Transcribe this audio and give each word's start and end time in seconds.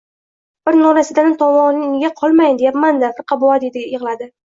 —Bir 0.67 0.77
norasidani 0.77 1.33
tovoniga 1.41 2.09
qolmayin 2.21 2.57
deyapman-da, 2.63 3.13
firqa 3.21 3.39
bova,— 3.45 3.59
deya 3.77 3.85
yig‘ladi. 3.93 4.29